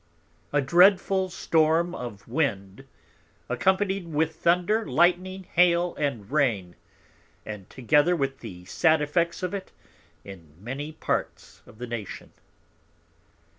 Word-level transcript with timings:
_A 0.51 0.65
dreadful 0.65 1.29
Storm 1.29 1.93
of 1.93 2.27
Wind, 2.27 2.87
accompanied 3.47 4.07
with 4.07 4.35
Thunder, 4.35 4.83
Lightning, 4.83 5.43
Hail 5.53 5.93
and 5.93 6.31
Rain; 6.31 6.75
together 7.69 8.15
with 8.15 8.39
the 8.39 8.65
sad 8.65 8.99
Effects 9.03 9.43
of 9.43 9.53
it 9.53 9.71
in 10.25 10.55
many 10.59 10.91
Parts 10.91 11.61
of 11.67 11.77
the 11.77 11.85
Nation. 11.85 12.31